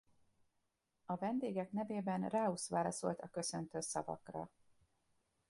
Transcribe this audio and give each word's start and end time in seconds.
A 1.05 1.15
vendégek 1.15 1.71
nevében 1.71 2.29
Rous 2.29 2.67
válaszolt 2.69 3.19
a 3.19 3.27
köszöntő 3.27 3.79
szavakra. 3.79 4.49